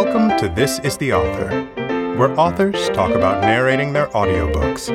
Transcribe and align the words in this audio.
Welcome 0.00 0.38
to 0.38 0.48
This 0.48 0.78
is 0.84 0.96
the 0.96 1.12
Author, 1.12 1.64
where 2.16 2.38
authors 2.38 2.88
talk 2.90 3.10
about 3.10 3.42
narrating 3.42 3.94
their 3.94 4.06
audiobooks. 4.10 4.86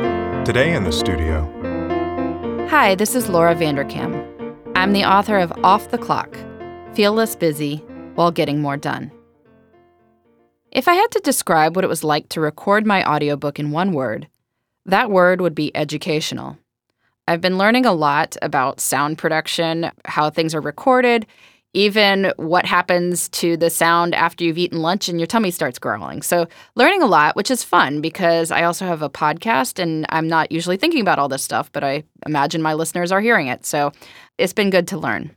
Today 0.45 0.73
in 0.73 0.85
the 0.85 0.93
studio. 0.93 1.45
Hi, 2.69 2.95
this 2.95 3.13
is 3.13 3.27
Laura 3.27 3.53
Vanderkam. 3.53 4.15
I'm 4.77 4.93
the 4.93 5.03
author 5.03 5.39
of 5.39 5.51
Off 5.61 5.91
the 5.91 5.97
Clock 5.97 6.37
Feel 6.93 7.11
Less 7.11 7.35
Busy 7.35 7.83
While 8.15 8.31
Getting 8.31 8.61
More 8.61 8.77
Done. 8.77 9.11
If 10.71 10.87
I 10.87 10.93
had 10.93 11.11
to 11.11 11.19
describe 11.19 11.75
what 11.75 11.83
it 11.83 11.89
was 11.89 12.05
like 12.05 12.29
to 12.29 12.39
record 12.39 12.85
my 12.85 13.03
audiobook 13.03 13.59
in 13.59 13.71
one 13.71 13.91
word, 13.91 14.29
that 14.85 15.11
word 15.11 15.41
would 15.41 15.53
be 15.53 15.75
educational. 15.75 16.57
I've 17.27 17.41
been 17.41 17.57
learning 17.57 17.85
a 17.85 17.91
lot 17.91 18.37
about 18.41 18.79
sound 18.79 19.17
production, 19.17 19.91
how 20.05 20.29
things 20.29 20.55
are 20.55 20.61
recorded, 20.61 21.27
even 21.73 22.31
what 22.37 22.65
happens 22.65 23.27
to 23.29 23.57
the 23.57 23.69
sound 23.69 24.13
after 24.13 24.43
you've 24.43 24.57
eaten 24.57 24.81
lunch 24.81 25.09
and 25.09 25.19
your 25.19 25.27
tummy 25.27 25.49
starts 25.49 25.79
growling. 25.79 26.21
So, 26.21 26.47
learning 26.75 27.01
a 27.01 27.07
lot, 27.07 27.35
which 27.35 27.49
is 27.49 27.63
fun 27.63 27.99
because 27.99 28.51
I 28.51 28.63
also 28.63 28.85
have 28.85 29.01
a 29.01 29.09
podcast 29.09 29.79
and 29.79 30.05
I'm 30.09 30.27
not 30.27 30.51
usually 30.51 30.77
thinking 30.77 31.01
about 31.01 31.19
all 31.19 31.29
this 31.29 31.43
stuff, 31.43 31.71
but 31.71 31.83
I 31.83 32.03
imagine 32.25 32.61
my 32.61 32.75
listeners 32.75 33.11
are 33.11 33.21
hearing 33.21 33.47
it. 33.47 33.65
So, 33.65 33.91
it's 34.37 34.53
been 34.53 34.69
good 34.69 34.87
to 34.89 34.97
learn. 34.97 35.35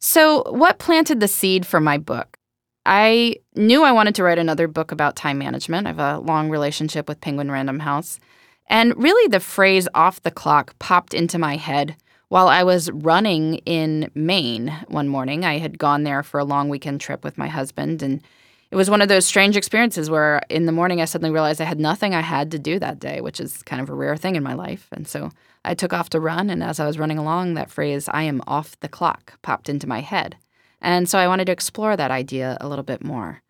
So, 0.00 0.42
what 0.52 0.78
planted 0.78 1.20
the 1.20 1.28
seed 1.28 1.66
for 1.66 1.80
my 1.80 1.96
book? 1.96 2.36
I 2.84 3.36
knew 3.56 3.82
I 3.82 3.92
wanted 3.92 4.14
to 4.16 4.22
write 4.22 4.38
another 4.38 4.68
book 4.68 4.92
about 4.92 5.16
time 5.16 5.38
management. 5.38 5.86
I 5.86 5.90
have 5.90 5.98
a 5.98 6.18
long 6.20 6.50
relationship 6.50 7.08
with 7.08 7.20
Penguin 7.20 7.50
Random 7.50 7.80
House. 7.80 8.20
And 8.68 8.96
really, 9.02 9.26
the 9.28 9.40
phrase 9.40 9.88
off 9.94 10.22
the 10.22 10.30
clock 10.30 10.78
popped 10.78 11.14
into 11.14 11.38
my 11.38 11.56
head 11.56 11.96
while 12.28 12.48
I 12.48 12.64
was 12.64 12.90
running 12.90 13.56
in 13.66 14.10
Maine 14.14 14.74
one 14.88 15.08
morning. 15.08 15.44
I 15.44 15.58
had 15.58 15.78
gone 15.78 16.02
there 16.02 16.22
for 16.22 16.38
a 16.38 16.44
long 16.44 16.68
weekend 16.68 17.00
trip 17.00 17.22
with 17.22 17.38
my 17.38 17.48
husband, 17.48 18.02
and 18.02 18.22
it 18.70 18.76
was 18.76 18.90
one 18.90 19.00
of 19.00 19.08
those 19.08 19.24
strange 19.24 19.56
experiences 19.56 20.10
where 20.10 20.42
in 20.50 20.66
the 20.66 20.72
morning 20.72 21.00
I 21.00 21.04
suddenly 21.04 21.30
realized 21.30 21.60
I 21.60 21.64
had 21.64 21.78
nothing 21.78 22.14
I 22.14 22.20
had 22.20 22.50
to 22.50 22.58
do 22.58 22.78
that 22.80 22.98
day, 22.98 23.20
which 23.20 23.38
is 23.38 23.62
kind 23.62 23.80
of 23.80 23.88
a 23.88 23.94
rare 23.94 24.16
thing 24.16 24.34
in 24.34 24.42
my 24.42 24.54
life. 24.54 24.88
And 24.90 25.06
so 25.06 25.30
I 25.64 25.74
took 25.74 25.92
off 25.92 26.10
to 26.10 26.20
run, 26.20 26.50
and 26.50 26.62
as 26.62 26.80
I 26.80 26.86
was 26.86 26.98
running 26.98 27.18
along, 27.18 27.54
that 27.54 27.70
phrase, 27.70 28.08
I 28.08 28.24
am 28.24 28.42
off 28.46 28.78
the 28.80 28.88
clock, 28.88 29.40
popped 29.42 29.68
into 29.68 29.88
my 29.88 30.00
head. 30.00 30.36
And 30.80 31.08
so 31.08 31.18
I 31.18 31.28
wanted 31.28 31.46
to 31.46 31.52
explore 31.52 31.96
that 31.96 32.10
idea 32.10 32.56
a 32.60 32.68
little 32.68 32.84
bit 32.84 33.02
more. 33.02 33.42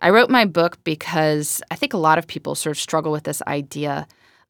I 0.00 0.10
wrote 0.10 0.28
my 0.28 0.44
book 0.44 0.82
because 0.84 1.62
I 1.70 1.74
think 1.74 1.94
a 1.94 1.98
lot 1.98 2.18
of 2.18 2.26
people 2.26 2.54
sort 2.54 2.76
of 2.76 2.80
struggle 2.80 3.12
with 3.12 3.24
this 3.24 3.40
idea 3.46 4.06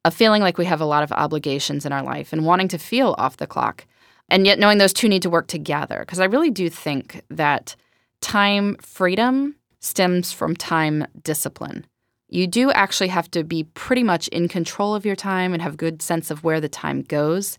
of 0.07 0.15
feeling 0.15 0.41
like 0.41 0.57
we 0.57 0.65
have 0.65 0.81
a 0.81 0.87
lot 0.87 1.03
of 1.03 1.11
obligations 1.11 1.85
in 1.85 1.93
our 1.93 2.03
life 2.03 2.33
and 2.33 2.47
wanting 2.47 2.69
to 2.69 2.79
feel 2.79 3.17
off 3.19 3.39
the 3.39 3.47
clock, 3.47 3.85
and 4.29 4.47
yet 4.47 4.57
knowing 4.57 4.79
those 4.79 4.93
two 4.93 5.09
need 5.09 5.23
to 5.23 5.29
work 5.29 5.49
together. 5.49 5.99
Because 5.99 6.21
I 6.21 6.27
really 6.27 6.51
do 6.51 6.71
think 6.71 7.23
that 7.29 7.75
time 8.21 8.77
freedom 8.77 9.57
stems 9.81 10.33
from 10.33 10.55
time 10.55 11.07
discipline. 11.25 11.85
You 12.29 12.47
do 12.47 12.71
actually 12.71 13.09
have 13.09 13.29
to 13.33 13.43
be 13.43 13.65
pretty 13.75 14.05
much 14.05 14.29
in 14.29 14.47
control 14.47 14.95
of 14.95 15.05
your 15.05 15.17
time 15.17 15.53
and 15.53 15.61
have 15.61 15.75
a 15.75 15.77
good 15.77 16.01
sense 16.01 16.31
of 16.31 16.45
where 16.45 16.61
the 16.61 16.69
time 16.69 17.03
goes 17.03 17.59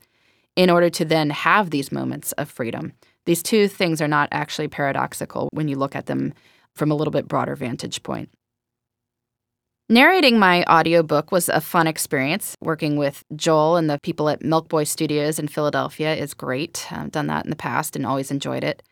in 0.55 0.69
order 0.69 0.89
to 0.89 1.03
then 1.03 1.29
have 1.29 1.69
these 1.69 1.91
moments 1.91 2.31
of 2.33 2.49
freedom. 2.49 2.93
These 3.25 3.43
two 3.43 3.67
things 3.67 4.01
are 4.01 4.07
not 4.07 4.29
actually 4.31 4.69
paradoxical 4.69 5.49
when 5.51 5.67
you 5.67 5.75
look 5.75 5.97
at 5.97 6.05
them 6.05 6.33
from 6.75 6.91
a 6.91 6.95
little 6.95 7.11
bit 7.11 7.27
broader 7.27 7.57
vantage 7.57 8.03
point. 8.03 8.29
Narrating 9.89 10.37
my 10.37 10.65
audiobook 10.65 11.31
was 11.31 11.47
a 11.47 11.61
fun 11.61 11.87
experience. 11.87 12.57
Working 12.59 12.97
with 12.97 13.23
Joel 13.37 13.77
and 13.77 13.89
the 13.89 13.97
people 14.03 14.27
at 14.27 14.43
Milk 14.43 14.67
Boy 14.67 14.83
Studios 14.83 15.39
in 15.39 15.47
Philadelphia 15.47 16.13
is 16.13 16.33
great. 16.33 16.85
I've 16.91 17.11
done 17.11 17.27
that 17.27 17.45
in 17.45 17.49
the 17.49 17.55
past 17.55 17.95
and 17.95 18.05
always 18.05 18.29
enjoyed 18.29 18.65
it. 18.65 18.83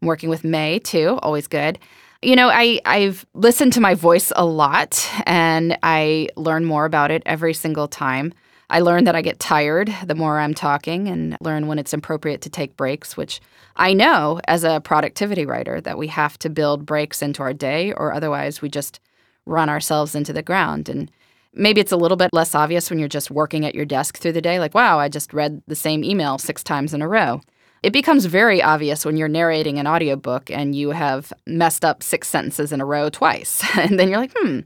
Working 0.00 0.28
with 0.28 0.44
May, 0.44 0.78
too, 0.78 1.18
always 1.22 1.48
good. 1.48 1.80
You 2.22 2.36
know, 2.36 2.50
I, 2.50 2.78
I've 2.84 3.26
listened 3.34 3.72
to 3.72 3.80
my 3.80 3.94
voice 3.94 4.32
a 4.36 4.44
lot 4.44 5.10
and 5.26 5.76
I 5.82 6.28
learn 6.36 6.64
more 6.64 6.84
about 6.84 7.10
it 7.10 7.24
every 7.26 7.52
single 7.52 7.88
time. 7.88 8.32
I 8.70 8.78
learn 8.78 9.04
that 9.04 9.16
I 9.16 9.22
get 9.22 9.40
tired 9.40 9.92
the 10.06 10.14
more 10.14 10.38
I'm 10.38 10.54
talking 10.54 11.08
and 11.08 11.36
learn 11.40 11.66
when 11.66 11.80
it's 11.80 11.92
appropriate 11.92 12.42
to 12.42 12.48
take 12.48 12.76
breaks, 12.76 13.16
which 13.16 13.40
I 13.74 13.92
know 13.92 14.40
as 14.46 14.62
a 14.62 14.80
productivity 14.80 15.46
writer 15.46 15.80
that 15.80 15.98
we 15.98 16.06
have 16.08 16.38
to 16.38 16.48
build 16.48 16.86
breaks 16.86 17.22
into 17.22 17.42
our 17.42 17.52
day 17.52 17.92
or 17.92 18.12
otherwise 18.12 18.62
we 18.62 18.68
just 18.68 19.00
run 19.46 19.68
ourselves 19.68 20.14
into 20.14 20.32
the 20.32 20.42
ground. 20.42 20.88
And 20.88 21.10
maybe 21.52 21.80
it's 21.80 21.92
a 21.92 21.96
little 21.96 22.16
bit 22.16 22.30
less 22.32 22.54
obvious 22.54 22.90
when 22.90 22.98
you're 22.98 23.08
just 23.08 23.30
working 23.30 23.64
at 23.64 23.74
your 23.74 23.84
desk 23.84 24.18
through 24.18 24.32
the 24.32 24.40
day, 24.40 24.58
like, 24.58 24.74
wow, 24.74 24.98
I 24.98 25.08
just 25.08 25.32
read 25.32 25.62
the 25.66 25.74
same 25.74 26.04
email 26.04 26.38
six 26.38 26.62
times 26.62 26.94
in 26.94 27.02
a 27.02 27.08
row. 27.08 27.40
It 27.82 27.92
becomes 27.92 28.24
very 28.24 28.62
obvious 28.62 29.04
when 29.04 29.16
you're 29.16 29.28
narrating 29.28 29.78
an 29.78 29.86
audiobook 29.86 30.50
and 30.50 30.74
you 30.74 30.90
have 30.90 31.32
messed 31.46 31.84
up 31.84 32.02
six 32.02 32.28
sentences 32.28 32.72
in 32.72 32.80
a 32.80 32.86
row 32.86 33.10
twice. 33.10 33.62
and 33.76 33.98
then 33.98 34.08
you're 34.08 34.18
like, 34.18 34.32
hmm, 34.34 34.60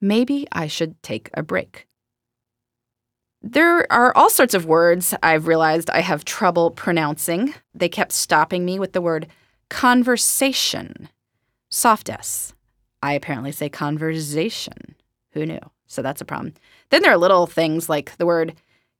maybe 0.00 0.46
I 0.50 0.66
should 0.66 1.00
take 1.02 1.30
a 1.34 1.42
break. 1.42 1.86
There 3.42 3.90
are 3.92 4.12
all 4.16 4.30
sorts 4.30 4.54
of 4.54 4.66
words 4.66 5.14
I've 5.22 5.46
realized 5.46 5.90
I 5.90 6.00
have 6.00 6.24
trouble 6.24 6.72
pronouncing. 6.72 7.54
They 7.72 7.88
kept 7.88 8.10
stopping 8.10 8.64
me 8.64 8.80
with 8.80 8.92
the 8.92 9.00
word 9.00 9.28
conversation, 9.70 11.08
soft 11.70 12.08
S. 12.08 12.55
I 13.02 13.12
apparently 13.12 13.52
say 13.52 13.68
conversation. 13.68 14.94
Who 15.32 15.46
knew? 15.46 15.60
So 15.86 16.02
that's 16.02 16.20
a 16.20 16.24
problem. 16.24 16.54
Then 16.90 17.02
there 17.02 17.12
are 17.12 17.18
little 17.18 17.46
things 17.46 17.88
like 17.88 18.16
the 18.16 18.26
word 18.26 18.54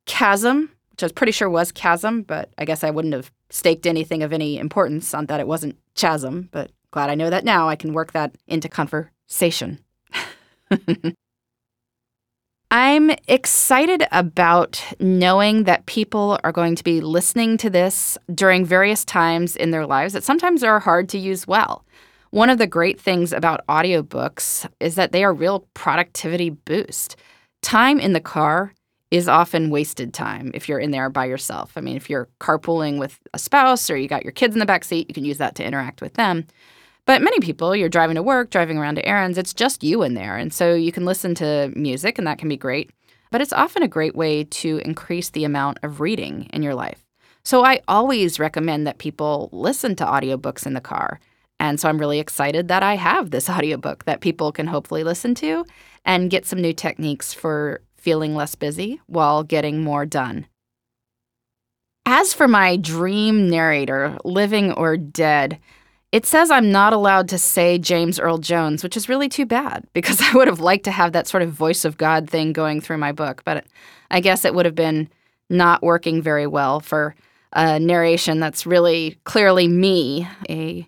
chasm, 0.06 0.70
which 0.90 1.02
I 1.02 1.06
was 1.06 1.12
pretty 1.12 1.32
sure 1.32 1.50
was 1.50 1.72
chasm, 1.72 2.22
but 2.22 2.50
I 2.58 2.64
guess 2.64 2.84
I 2.84 2.90
wouldn't 2.90 3.14
have 3.14 3.32
staked 3.50 3.86
anything 3.86 4.22
of 4.22 4.32
any 4.32 4.58
importance 4.58 5.14
on 5.14 5.26
that 5.26 5.40
it 5.40 5.48
wasn't 5.48 5.78
chasm, 5.94 6.48
but 6.52 6.70
glad 6.90 7.10
I 7.10 7.14
know 7.14 7.30
that 7.30 7.44
now. 7.44 7.68
I 7.68 7.76
can 7.76 7.92
work 7.92 8.12
that 8.12 8.34
into 8.46 8.68
conversation. 8.68 9.80
I'm 12.70 13.10
excited 13.28 14.04
about 14.10 14.84
knowing 14.98 15.64
that 15.64 15.86
people 15.86 16.38
are 16.42 16.52
going 16.52 16.74
to 16.74 16.84
be 16.84 17.00
listening 17.00 17.56
to 17.58 17.70
this 17.70 18.18
during 18.34 18.64
various 18.64 19.04
times 19.04 19.54
in 19.54 19.70
their 19.70 19.86
lives 19.86 20.14
that 20.14 20.24
sometimes 20.24 20.64
are 20.64 20.80
hard 20.80 21.08
to 21.10 21.18
use 21.18 21.46
well. 21.46 21.84
One 22.36 22.50
of 22.50 22.58
the 22.58 22.66
great 22.66 23.00
things 23.00 23.32
about 23.32 23.66
audiobooks 23.66 24.68
is 24.78 24.96
that 24.96 25.10
they 25.10 25.24
are 25.24 25.32
real 25.32 25.60
productivity 25.72 26.50
boost. 26.50 27.16
Time 27.62 27.98
in 27.98 28.12
the 28.12 28.20
car 28.20 28.74
is 29.10 29.26
often 29.26 29.70
wasted 29.70 30.12
time 30.12 30.50
if 30.52 30.68
you're 30.68 30.78
in 30.78 30.90
there 30.90 31.08
by 31.08 31.24
yourself. 31.24 31.72
I 31.76 31.80
mean, 31.80 31.96
if 31.96 32.10
you're 32.10 32.28
carpooling 32.38 32.98
with 32.98 33.18
a 33.32 33.38
spouse 33.38 33.88
or 33.88 33.96
you 33.96 34.06
got 34.06 34.22
your 34.22 34.32
kids 34.32 34.54
in 34.54 34.58
the 34.58 34.66
back 34.66 34.84
seat, 34.84 35.08
you 35.08 35.14
can 35.14 35.24
use 35.24 35.38
that 35.38 35.54
to 35.54 35.64
interact 35.64 36.02
with 36.02 36.12
them. 36.12 36.44
But 37.06 37.22
many 37.22 37.40
people, 37.40 37.74
you're 37.74 37.88
driving 37.88 38.16
to 38.16 38.22
work, 38.22 38.50
driving 38.50 38.76
around 38.76 38.96
to 38.96 39.08
errands, 39.08 39.38
it's 39.38 39.54
just 39.54 39.82
you 39.82 40.02
in 40.02 40.12
there. 40.12 40.36
And 40.36 40.52
so 40.52 40.74
you 40.74 40.92
can 40.92 41.06
listen 41.06 41.34
to 41.36 41.72
music, 41.74 42.18
and 42.18 42.26
that 42.26 42.36
can 42.36 42.50
be 42.50 42.58
great. 42.58 42.90
But 43.30 43.40
it's 43.40 43.54
often 43.54 43.82
a 43.82 43.88
great 43.88 44.14
way 44.14 44.44
to 44.44 44.76
increase 44.84 45.30
the 45.30 45.44
amount 45.44 45.78
of 45.82 46.02
reading 46.02 46.50
in 46.52 46.62
your 46.62 46.74
life. 46.74 47.02
So 47.44 47.64
I 47.64 47.80
always 47.88 48.38
recommend 48.38 48.86
that 48.86 48.98
people 48.98 49.48
listen 49.52 49.96
to 49.96 50.04
audiobooks 50.04 50.66
in 50.66 50.74
the 50.74 50.82
car. 50.82 51.18
And 51.58 51.80
so 51.80 51.88
I'm 51.88 51.98
really 51.98 52.18
excited 52.18 52.68
that 52.68 52.82
I 52.82 52.96
have 52.96 53.30
this 53.30 53.48
audiobook 53.50 54.04
that 54.04 54.20
people 54.20 54.52
can 54.52 54.66
hopefully 54.66 55.04
listen 55.04 55.34
to 55.36 55.64
and 56.04 56.30
get 56.30 56.46
some 56.46 56.60
new 56.60 56.72
techniques 56.72 57.32
for 57.32 57.80
feeling 57.96 58.34
less 58.34 58.54
busy 58.54 59.00
while 59.06 59.42
getting 59.42 59.82
more 59.82 60.06
done. 60.06 60.46
As 62.04 62.32
for 62.32 62.46
my 62.46 62.76
dream 62.76 63.50
narrator, 63.50 64.16
living 64.24 64.70
or 64.72 64.96
dead, 64.96 65.58
it 66.12 66.24
says 66.24 66.52
I'm 66.52 66.70
not 66.70 66.92
allowed 66.92 67.28
to 67.30 67.38
say 67.38 67.78
James 67.78 68.20
Earl 68.20 68.38
Jones, 68.38 68.84
which 68.84 68.96
is 68.96 69.08
really 69.08 69.28
too 69.28 69.44
bad 69.44 69.84
because 69.92 70.20
I 70.22 70.32
would 70.34 70.46
have 70.46 70.60
liked 70.60 70.84
to 70.84 70.92
have 70.92 71.12
that 71.12 71.26
sort 71.26 71.42
of 71.42 71.50
voice 71.50 71.84
of 71.84 71.98
God 71.98 72.30
thing 72.30 72.52
going 72.52 72.80
through 72.80 72.98
my 72.98 73.12
book. 73.12 73.42
But 73.44 73.66
I 74.10 74.20
guess 74.20 74.44
it 74.44 74.54
would 74.54 74.66
have 74.66 74.76
been 74.76 75.08
not 75.50 75.82
working 75.82 76.22
very 76.22 76.46
well 76.46 76.80
for 76.80 77.14
a 77.52 77.80
narration 77.80 78.38
that's 78.38 78.66
really 78.66 79.18
clearly 79.24 79.66
me, 79.66 80.28
a 80.48 80.86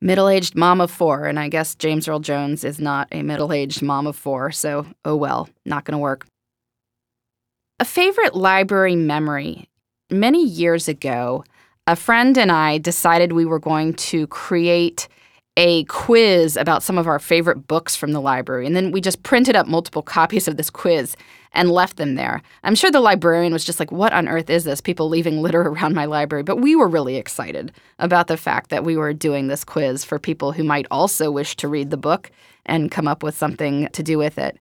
middle 0.00 0.28
aged 0.28 0.54
mom 0.54 0.80
of 0.80 0.90
four, 0.90 1.26
and 1.26 1.38
I 1.38 1.48
guess 1.48 1.74
James 1.74 2.08
Earl 2.08 2.20
Jones 2.20 2.64
is 2.64 2.78
not 2.78 3.08
a 3.12 3.22
middle 3.22 3.52
aged 3.52 3.82
mom 3.82 4.06
of 4.06 4.16
four, 4.16 4.50
so 4.50 4.86
oh 5.04 5.16
well, 5.16 5.48
not 5.64 5.84
gonna 5.84 5.98
work. 5.98 6.26
A 7.80 7.84
favorite 7.84 8.34
library 8.34 8.96
memory. 8.96 9.68
Many 10.10 10.44
years 10.44 10.88
ago, 10.88 11.44
a 11.86 11.96
friend 11.96 12.36
and 12.36 12.50
I 12.50 12.78
decided 12.78 13.32
we 13.32 13.44
were 13.44 13.58
going 13.58 13.94
to 13.94 14.26
create 14.26 15.08
a 15.58 15.82
quiz 15.86 16.56
about 16.56 16.84
some 16.84 16.96
of 16.96 17.08
our 17.08 17.18
favorite 17.18 17.66
books 17.66 17.96
from 17.96 18.12
the 18.12 18.20
library. 18.20 18.64
And 18.64 18.76
then 18.76 18.92
we 18.92 19.00
just 19.00 19.24
printed 19.24 19.56
up 19.56 19.66
multiple 19.66 20.02
copies 20.16 20.46
of 20.46 20.56
this 20.56 20.70
quiz 20.70 21.16
and 21.52 21.72
left 21.72 21.96
them 21.96 22.14
there. 22.14 22.42
I'm 22.62 22.76
sure 22.76 22.92
the 22.92 23.00
librarian 23.00 23.52
was 23.52 23.64
just 23.64 23.80
like, 23.80 23.90
What 23.90 24.12
on 24.12 24.28
earth 24.28 24.50
is 24.50 24.62
this? 24.62 24.80
People 24.80 25.08
leaving 25.08 25.38
litter 25.42 25.62
around 25.62 25.94
my 25.94 26.04
library. 26.04 26.44
But 26.44 26.60
we 26.60 26.76
were 26.76 26.86
really 26.86 27.16
excited 27.16 27.72
about 27.98 28.28
the 28.28 28.36
fact 28.36 28.70
that 28.70 28.84
we 28.84 28.96
were 28.96 29.12
doing 29.12 29.48
this 29.48 29.64
quiz 29.64 30.04
for 30.04 30.20
people 30.20 30.52
who 30.52 30.62
might 30.62 30.86
also 30.92 31.28
wish 31.28 31.56
to 31.56 31.66
read 31.66 31.90
the 31.90 31.96
book 31.96 32.30
and 32.64 32.92
come 32.92 33.08
up 33.08 33.24
with 33.24 33.36
something 33.36 33.88
to 33.88 34.02
do 34.04 34.16
with 34.16 34.38
it. 34.38 34.56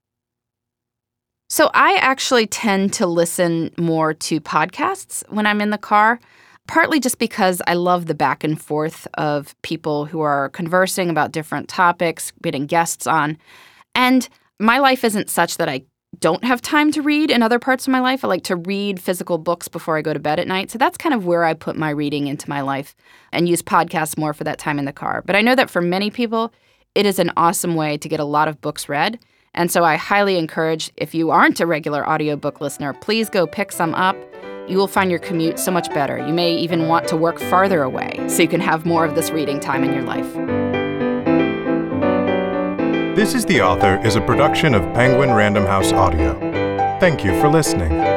So 1.47 1.69
I 1.75 1.97
actually 1.97 2.47
tend 2.47 2.91
to 2.93 3.05
listen 3.05 3.71
more 3.77 4.15
to 4.15 4.41
podcasts 4.41 5.23
when 5.29 5.45
I'm 5.45 5.61
in 5.61 5.69
the 5.69 5.77
car. 5.77 6.19
Partly 6.67 6.99
just 6.99 7.19
because 7.19 7.61
I 7.67 7.73
love 7.73 8.05
the 8.05 8.15
back 8.15 8.43
and 8.43 8.61
forth 8.61 9.07
of 9.15 9.59
people 9.61 10.05
who 10.05 10.21
are 10.21 10.49
conversing 10.49 11.09
about 11.09 11.31
different 11.31 11.67
topics, 11.67 12.31
getting 12.41 12.65
guests 12.65 13.07
on. 13.07 13.37
And 13.95 14.27
my 14.59 14.79
life 14.79 15.03
isn't 15.03 15.29
such 15.29 15.57
that 15.57 15.69
I 15.69 15.83
don't 16.19 16.43
have 16.43 16.61
time 16.61 16.91
to 16.93 17.01
read 17.01 17.29
in 17.29 17.43
other 17.43 17.59
parts 17.59 17.85
of 17.85 17.91
my 17.91 17.99
life. 17.99 18.23
I 18.23 18.27
like 18.27 18.43
to 18.45 18.55
read 18.55 18.99
physical 18.99 19.37
books 19.37 19.67
before 19.67 19.97
I 19.97 20.01
go 20.01 20.13
to 20.13 20.19
bed 20.19 20.39
at 20.39 20.47
night. 20.47 20.71
So 20.71 20.77
that's 20.77 20.97
kind 20.97 21.13
of 21.13 21.25
where 21.25 21.43
I 21.43 21.53
put 21.53 21.75
my 21.75 21.89
reading 21.89 22.27
into 22.27 22.49
my 22.49 22.61
life 22.61 22.95
and 23.31 23.47
use 23.47 23.61
podcasts 23.61 24.17
more 24.17 24.33
for 24.33 24.43
that 24.45 24.57
time 24.57 24.79
in 24.79 24.85
the 24.85 24.93
car. 24.93 25.21
But 25.25 25.35
I 25.35 25.41
know 25.41 25.55
that 25.55 25.69
for 25.69 25.81
many 25.81 26.09
people, 26.09 26.53
it 26.95 27.05
is 27.05 27.19
an 27.19 27.31
awesome 27.37 27.75
way 27.75 27.97
to 27.97 28.09
get 28.09 28.19
a 28.19 28.25
lot 28.25 28.47
of 28.47 28.61
books 28.61 28.89
read. 28.89 29.19
And 29.53 29.71
so 29.71 29.83
I 29.83 29.95
highly 29.95 30.37
encourage 30.37 30.91
if 30.97 31.13
you 31.13 31.29
aren't 31.29 31.59
a 31.59 31.65
regular 31.65 32.07
audiobook 32.07 32.61
listener, 32.61 32.93
please 32.93 33.29
go 33.29 33.45
pick 33.45 33.71
some 33.71 33.93
up. 33.95 34.15
You 34.67 34.77
will 34.77 34.87
find 34.89 35.09
your 35.09 35.19
commute 35.19 35.59
so 35.59 35.71
much 35.71 35.89
better. 35.93 36.17
You 36.17 36.33
may 36.33 36.53
even 36.53 36.87
want 36.89 37.07
to 37.07 37.15
work 37.15 37.39
farther 37.39 37.83
away 37.83 38.19
so 38.27 38.41
you 38.41 38.49
can 38.49 38.59
have 38.59 38.85
more 38.85 39.05
of 39.05 39.15
this 39.15 39.31
reading 39.31 39.61
time 39.61 39.83
in 39.85 39.93
your 39.93 40.03
life. 40.03 40.33
This 43.15 43.33
is 43.33 43.45
the 43.45 43.61
Author 43.61 43.99
is 44.05 44.17
a 44.17 44.21
production 44.21 44.75
of 44.75 44.81
Penguin 44.93 45.31
Random 45.33 45.65
House 45.65 45.93
Audio. 45.93 46.37
Thank 46.99 47.23
you 47.23 47.39
for 47.39 47.47
listening. 47.47 48.16